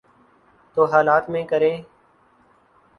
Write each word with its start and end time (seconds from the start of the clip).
تو 0.77 0.85
حالات 0.85 1.29
میں 1.29 1.43
کریں۔ 1.43 1.81